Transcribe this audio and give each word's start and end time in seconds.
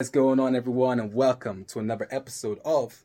What's 0.00 0.10
going 0.10 0.38
on, 0.38 0.54
everyone, 0.54 1.00
and 1.00 1.12
welcome 1.12 1.64
to 1.64 1.80
another 1.80 2.06
episode 2.12 2.60
of 2.64 3.02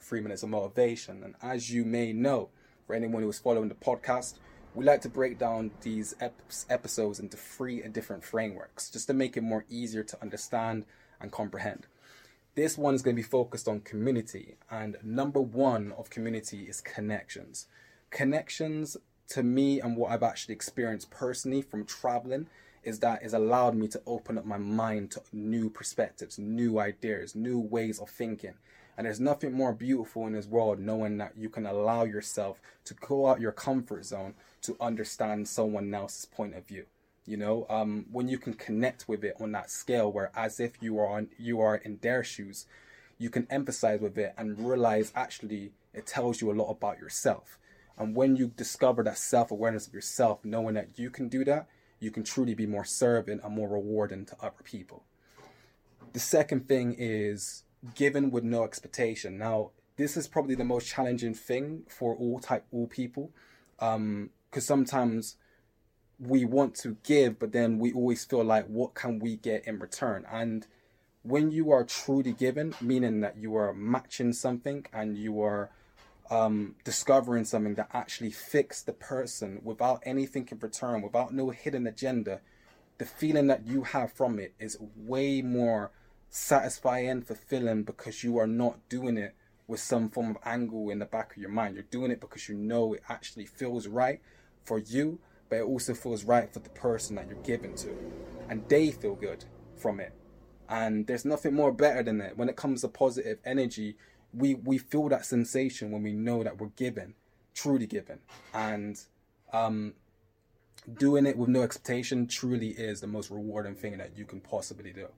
Three 0.00 0.20
Minutes 0.20 0.42
of 0.42 0.48
Motivation. 0.48 1.22
And 1.22 1.36
as 1.40 1.70
you 1.70 1.84
may 1.84 2.12
know, 2.12 2.48
for 2.84 2.96
anyone 2.96 3.22
who 3.22 3.28
is 3.28 3.38
following 3.38 3.68
the 3.68 3.76
podcast, 3.76 4.40
we 4.74 4.84
like 4.84 5.02
to 5.02 5.08
break 5.08 5.38
down 5.38 5.70
these 5.82 6.16
ep- 6.20 6.34
episodes 6.68 7.20
into 7.20 7.36
three 7.36 7.80
different 7.82 8.24
frameworks 8.24 8.90
just 8.90 9.06
to 9.06 9.14
make 9.14 9.36
it 9.36 9.42
more 9.42 9.64
easier 9.70 10.02
to 10.02 10.20
understand 10.20 10.84
and 11.20 11.30
comprehend. 11.30 11.86
This 12.56 12.76
one 12.76 12.96
is 12.96 13.02
going 13.02 13.14
to 13.14 13.22
be 13.22 13.28
focused 13.28 13.68
on 13.68 13.78
community, 13.78 14.56
and 14.68 14.96
number 15.04 15.40
one 15.40 15.92
of 15.92 16.10
community 16.10 16.64
is 16.64 16.80
connections. 16.80 17.68
Connections, 18.10 18.96
to 19.28 19.44
me, 19.44 19.80
and 19.80 19.96
what 19.96 20.10
I've 20.10 20.24
actually 20.24 20.56
experienced 20.56 21.08
personally 21.08 21.62
from 21.62 21.84
traveling 21.84 22.48
is 22.82 22.98
that 23.00 23.22
it's 23.22 23.32
allowed 23.32 23.74
me 23.74 23.88
to 23.88 24.02
open 24.06 24.38
up 24.38 24.44
my 24.44 24.58
mind 24.58 25.10
to 25.12 25.22
new 25.32 25.70
perspectives, 25.70 26.38
new 26.38 26.78
ideas, 26.78 27.34
new 27.34 27.58
ways 27.58 27.98
of 27.98 28.10
thinking. 28.10 28.54
And 28.96 29.06
there's 29.06 29.20
nothing 29.20 29.52
more 29.52 29.72
beautiful 29.72 30.26
in 30.26 30.34
this 30.34 30.46
world 30.46 30.78
knowing 30.78 31.16
that 31.18 31.32
you 31.36 31.48
can 31.48 31.66
allow 31.66 32.04
yourself 32.04 32.60
to 32.84 32.94
go 32.94 33.26
out 33.26 33.40
your 33.40 33.52
comfort 33.52 34.04
zone 34.04 34.34
to 34.62 34.76
understand 34.80 35.48
someone 35.48 35.92
else's 35.94 36.26
point 36.26 36.54
of 36.54 36.66
view. 36.66 36.86
You 37.24 37.36
know, 37.36 37.66
um, 37.70 38.06
when 38.10 38.28
you 38.28 38.36
can 38.36 38.54
connect 38.54 39.08
with 39.08 39.24
it 39.24 39.36
on 39.40 39.52
that 39.52 39.70
scale, 39.70 40.12
where 40.12 40.32
as 40.34 40.58
if 40.58 40.72
you 40.80 40.98
are 40.98 41.06
on, 41.06 41.28
you 41.38 41.60
are 41.60 41.76
in 41.76 41.98
their 42.02 42.24
shoes, 42.24 42.66
you 43.16 43.30
can 43.30 43.46
emphasize 43.48 44.00
with 44.00 44.18
it 44.18 44.34
and 44.36 44.58
realize 44.58 45.12
actually 45.14 45.72
it 45.94 46.06
tells 46.06 46.40
you 46.40 46.50
a 46.50 46.54
lot 46.54 46.70
about 46.70 46.98
yourself. 46.98 47.58
And 47.96 48.16
when 48.16 48.36
you 48.36 48.48
discover 48.48 49.04
that 49.04 49.18
self 49.18 49.50
awareness 49.50 49.86
of 49.86 49.94
yourself, 49.94 50.44
knowing 50.44 50.74
that 50.74 50.98
you 50.98 51.10
can 51.10 51.28
do 51.28 51.44
that, 51.44 51.68
you 52.02 52.10
can 52.10 52.24
truly 52.24 52.54
be 52.54 52.66
more 52.66 52.84
serving 52.84 53.40
and 53.42 53.54
more 53.54 53.68
rewarding 53.68 54.26
to 54.26 54.36
other 54.42 54.62
people. 54.64 55.04
The 56.12 56.18
second 56.18 56.68
thing 56.68 56.96
is 56.98 57.62
given 57.94 58.30
with 58.30 58.44
no 58.44 58.64
expectation. 58.64 59.38
Now, 59.38 59.70
this 59.96 60.16
is 60.16 60.26
probably 60.26 60.54
the 60.54 60.64
most 60.64 60.88
challenging 60.88 61.34
thing 61.34 61.84
for 61.88 62.14
all 62.16 62.40
type 62.40 62.66
all 62.72 62.86
people, 62.86 63.30
because 63.76 63.96
um, 63.96 64.30
sometimes 64.58 65.36
we 66.18 66.44
want 66.44 66.74
to 66.76 66.96
give, 67.04 67.38
but 67.38 67.52
then 67.52 67.78
we 67.78 67.92
always 67.92 68.24
feel 68.24 68.44
like, 68.44 68.66
what 68.66 68.94
can 68.94 69.18
we 69.18 69.36
get 69.36 69.66
in 69.66 69.78
return? 69.78 70.24
And 70.30 70.66
when 71.22 71.50
you 71.50 71.70
are 71.70 71.84
truly 71.84 72.32
given, 72.32 72.74
meaning 72.80 73.20
that 73.20 73.36
you 73.36 73.54
are 73.54 73.72
matching 73.72 74.32
something 74.32 74.86
and 74.92 75.16
you 75.16 75.40
are 75.40 75.70
um, 76.32 76.76
discovering 76.82 77.44
something 77.44 77.74
that 77.74 77.90
actually 77.92 78.30
fixed 78.30 78.86
the 78.86 78.94
person 78.94 79.60
without 79.62 80.02
anything 80.06 80.48
in 80.50 80.58
return, 80.58 81.02
without 81.02 81.34
no 81.34 81.50
hidden 81.50 81.86
agenda, 81.86 82.40
the 82.96 83.04
feeling 83.04 83.48
that 83.48 83.66
you 83.66 83.82
have 83.82 84.10
from 84.10 84.38
it 84.38 84.54
is 84.58 84.78
way 84.96 85.42
more 85.42 85.90
satisfying, 86.30 87.20
fulfilling 87.20 87.82
because 87.82 88.24
you 88.24 88.38
are 88.38 88.46
not 88.46 88.78
doing 88.88 89.18
it 89.18 89.34
with 89.68 89.80
some 89.80 90.08
form 90.08 90.30
of 90.30 90.38
angle 90.42 90.88
in 90.88 91.00
the 91.00 91.04
back 91.04 91.32
of 91.32 91.36
your 91.36 91.50
mind. 91.50 91.74
You're 91.74 91.84
doing 91.90 92.10
it 92.10 92.20
because 92.20 92.48
you 92.48 92.56
know 92.56 92.94
it 92.94 93.02
actually 93.10 93.44
feels 93.44 93.86
right 93.86 94.22
for 94.64 94.78
you, 94.78 95.18
but 95.50 95.56
it 95.56 95.64
also 95.64 95.92
feels 95.92 96.24
right 96.24 96.50
for 96.50 96.60
the 96.60 96.70
person 96.70 97.16
that 97.16 97.28
you're 97.28 97.42
giving 97.42 97.74
to. 97.74 97.94
And 98.48 98.66
they 98.70 98.90
feel 98.90 99.16
good 99.16 99.44
from 99.76 100.00
it. 100.00 100.14
And 100.66 101.06
there's 101.06 101.26
nothing 101.26 101.52
more 101.52 101.72
better 101.72 102.02
than 102.02 102.22
it. 102.22 102.38
When 102.38 102.48
it 102.48 102.56
comes 102.56 102.80
to 102.80 102.88
positive 102.88 103.38
energy, 103.44 103.96
we 104.32 104.54
we 104.54 104.78
feel 104.78 105.08
that 105.08 105.24
sensation 105.24 105.90
when 105.90 106.02
we 106.02 106.12
know 106.12 106.42
that 106.42 106.58
we're 106.58 106.68
given, 106.68 107.14
truly 107.54 107.86
given, 107.86 108.18
and 108.54 109.00
um, 109.52 109.94
doing 110.92 111.26
it 111.26 111.36
with 111.36 111.48
no 111.48 111.62
expectation 111.62 112.26
truly 112.26 112.68
is 112.68 113.00
the 113.00 113.06
most 113.06 113.30
rewarding 113.30 113.74
thing 113.74 113.98
that 113.98 114.16
you 114.16 114.24
can 114.24 114.40
possibly 114.40 114.92
do. 114.92 115.08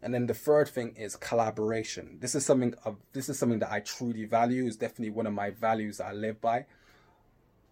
And 0.00 0.14
then 0.14 0.26
the 0.26 0.34
third 0.34 0.68
thing 0.68 0.94
is 0.96 1.16
collaboration. 1.16 2.18
This 2.20 2.34
is 2.34 2.46
something 2.46 2.74
of 2.84 2.96
this 3.12 3.28
is 3.28 3.38
something 3.38 3.58
that 3.58 3.72
I 3.72 3.80
truly 3.80 4.24
value. 4.26 4.66
Is 4.66 4.76
definitely 4.76 5.10
one 5.10 5.26
of 5.26 5.32
my 5.32 5.50
values 5.50 5.98
that 5.98 6.06
I 6.06 6.12
live 6.12 6.40
by. 6.40 6.66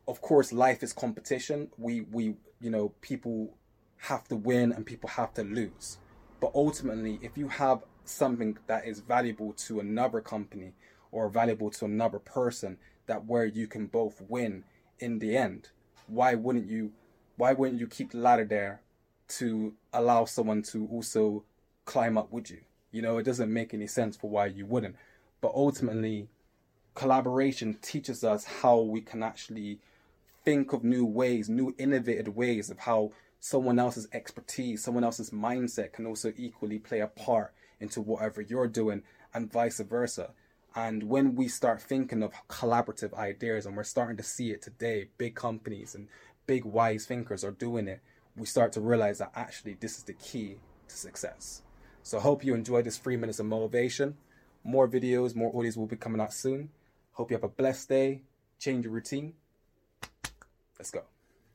Of 0.09 0.21
course, 0.21 0.53
life 0.53 0.83
is 0.83 0.93
competition. 0.93 1.71
We 1.79 2.01
we 2.01 2.35
you 2.61 2.71
know 2.71 2.91
people 3.01 3.55
have 3.99 4.27
to 4.29 4.37
win 4.37 4.73
and 4.73 4.85
people 4.85 5.09
have 5.11 5.35
to 5.35 5.45
lose. 5.45 5.99
But 6.41 6.51
ultimately, 6.55 7.19
if 7.23 7.39
you 7.39 7.49
have 7.49 7.83
something 8.09 8.59
that 8.67 8.87
is 8.87 9.01
valuable 9.01 9.53
to 9.53 9.81
another 9.81 10.21
company 10.21 10.73
or 11.13 11.29
valuable 11.29 11.71
to 11.71 11.85
another 11.85 12.19
person 12.19 12.79
that 13.07 13.25
where 13.25 13.45
you 13.45 13.67
can 13.67 13.87
both 13.87 14.21
win 14.29 14.65
in 14.99 15.19
the 15.19 15.37
end. 15.37 15.69
Why 16.07 16.35
wouldn't 16.35 16.69
you 16.69 16.93
why 17.37 17.53
wouldn't 17.53 17.81
you 17.81 17.87
keep 17.87 18.13
the 18.13 18.19
ladder 18.19 18.45
there 18.45 18.81
to 19.29 19.75
allow 19.93 20.25
someone 20.25 20.63
to 20.63 20.89
also 20.91 21.45
climb 21.85 22.17
up 22.17 22.33
with 22.33 22.51
you? 22.51 22.61
You 22.91 23.03
know 23.03 23.19
it 23.19 23.25
doesn't 23.25 23.53
make 23.53 23.75
any 23.75 23.87
sense 23.87 24.17
for 24.17 24.31
why 24.31 24.47
you 24.47 24.67
wouldn't. 24.67 24.97
But 25.41 25.53
ultimately 25.55 26.29
collaboration 26.95 27.77
teaches 27.83 28.25
us 28.25 28.45
how 28.63 28.81
we 28.81 29.01
can 29.01 29.23
actually 29.23 29.79
think 30.45 30.73
of 30.73 30.83
new 30.83 31.05
ways 31.05 31.49
new 31.49 31.75
innovative 31.77 32.35
ways 32.35 32.71
of 32.71 32.79
how 32.79 33.11
someone 33.39 33.79
else's 33.79 34.09
expertise 34.13 34.83
someone 34.83 35.05
else's 35.05 35.31
mindset 35.31 35.93
can 35.93 36.07
also 36.07 36.33
equally 36.37 36.79
play 36.79 37.01
a 37.01 37.07
part 37.07 37.53
into 37.81 38.01
whatever 38.01 38.41
you're 38.41 38.69
doing 38.69 39.03
and 39.35 39.53
vice 39.53 39.81
versa. 39.81 40.31
And 40.75 41.05
when 41.05 41.35
we 41.35 41.49
start 41.49 41.81
thinking 41.81 42.23
of 42.23 42.33
collaborative 42.49 43.15
ideas 43.15 43.65
and 43.65 43.77
we're 43.77 43.85
starting 43.85 44.17
to 44.19 44.23
see 44.23 44.51
it 44.51 44.63
today, 44.63 45.09
big 45.17 45.35
companies 45.35 45.95
and 45.95 46.09
big 46.47 46.65
wise 46.65 47.07
thinkers 47.07 47.45
are 47.45 47.51
doing 47.51 47.89
it, 47.89 48.01
we 48.37 48.47
start 48.47 48.73
to 48.73 48.81
realize 48.81 49.19
that 49.19 49.33
actually 49.35 49.75
this 49.81 49.97
is 49.97 50.05
the 50.05 50.13
key 50.13 50.57
to 50.89 50.97
success. 50.97 51.63
So 52.03 52.19
I 52.19 52.21
hope 52.21 52.45
you 52.45 52.55
enjoyed 52.55 52.85
this 52.85 52.99
three 52.99 53.17
minutes 53.17 53.41
of 53.41 53.47
motivation. 53.47 54.17
More 54.63 54.87
videos, 54.87 55.35
more 55.35 55.53
audios 55.53 55.77
will 55.77 55.87
be 55.87 55.97
coming 55.97 56.21
out 56.21 56.33
soon. 56.33 56.69
Hope 57.13 57.31
you 57.31 57.37
have 57.37 57.45
a 57.45 57.49
blessed 57.49 57.89
day. 57.89 58.23
Change 58.59 58.85
your 58.85 58.93
routine. 58.93 59.33
Let's 60.79 60.91
go. 60.91 61.16